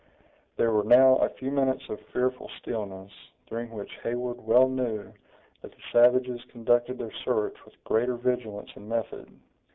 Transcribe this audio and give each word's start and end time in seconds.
There 0.55 0.71
were 0.71 0.83
now 0.83 1.17
a 1.17 1.29
few 1.29 1.51
minutes 1.51 1.87
of 1.87 1.99
fearful 2.11 2.49
stillness, 2.57 3.11
during 3.45 3.69
which 3.69 3.99
Heyward 4.01 4.41
well 4.41 4.67
knew 4.67 5.13
that 5.61 5.73
the 5.73 5.81
savages 5.93 6.41
conducted 6.49 6.97
their 6.97 7.13
search 7.23 7.63
with 7.63 7.83
greater 7.83 8.15
vigilance 8.15 8.71
and 8.73 8.89
method. 8.89 9.29